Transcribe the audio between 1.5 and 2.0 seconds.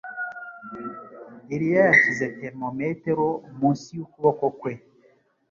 Eliya